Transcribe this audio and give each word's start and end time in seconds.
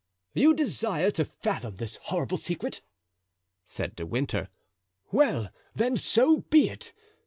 "You 0.33 0.55
desire 0.55 1.11
to 1.11 1.23
fathom 1.25 1.75
this 1.75 1.97
horrible 1.97 2.37
secret?" 2.37 2.81
said 3.65 3.95
De 3.95 4.03
Winter; 4.03 4.49
"well, 5.11 5.49
then, 5.75 5.95
so 5.95 6.37
be 6.49 6.69
it. 6.69 6.91